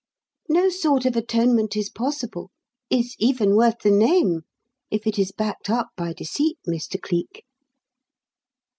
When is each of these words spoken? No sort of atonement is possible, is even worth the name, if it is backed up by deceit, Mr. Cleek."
No 0.49 0.69
sort 0.69 1.05
of 1.05 1.15
atonement 1.15 1.77
is 1.77 1.91
possible, 1.91 2.49
is 2.89 3.15
even 3.19 3.55
worth 3.55 3.77
the 3.83 3.91
name, 3.91 4.45
if 4.89 5.05
it 5.05 5.19
is 5.19 5.31
backed 5.31 5.69
up 5.69 5.89
by 5.95 6.11
deceit, 6.11 6.57
Mr. 6.67 6.99
Cleek." 6.99 7.45